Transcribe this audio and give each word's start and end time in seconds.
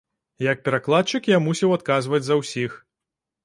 Як 0.45 0.63
перакладчык, 0.67 1.31
я 1.35 1.39
мусіў 1.49 1.77
адказваць 1.77 2.23
за 2.31 2.41
ўсіх. 2.43 2.83